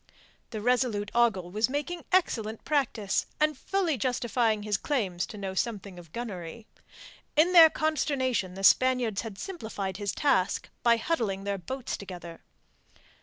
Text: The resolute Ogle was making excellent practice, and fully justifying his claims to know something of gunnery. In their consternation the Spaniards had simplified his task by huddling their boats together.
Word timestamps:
The 0.49 0.61
resolute 0.61 1.11
Ogle 1.13 1.51
was 1.51 1.69
making 1.69 2.05
excellent 2.11 2.65
practice, 2.65 3.27
and 3.39 3.55
fully 3.55 3.97
justifying 3.99 4.63
his 4.63 4.75
claims 4.75 5.27
to 5.27 5.37
know 5.37 5.53
something 5.53 5.99
of 5.99 6.11
gunnery. 6.11 6.65
In 7.35 7.53
their 7.53 7.69
consternation 7.69 8.55
the 8.55 8.63
Spaniards 8.63 9.21
had 9.21 9.37
simplified 9.37 9.97
his 9.97 10.11
task 10.11 10.69
by 10.81 10.97
huddling 10.97 11.43
their 11.43 11.59
boats 11.59 11.95
together. 11.95 12.41